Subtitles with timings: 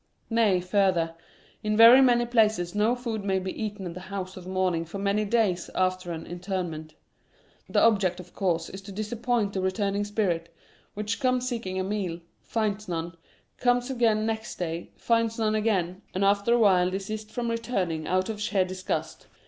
[0.31, 1.13] Nay, further—
[1.63, 4.83] in very many places no food may be eaten in the house of mourn ing
[4.83, 6.95] for many days after an interment.
[7.69, 10.51] The object of course is to disappoint the returning spirit,
[10.95, 13.13] which comes seeking a meal, finds none,
[13.57, 18.27] comes again next day, finds none again, and after a while desists from returning out
[18.27, 19.27] of sheer disgust.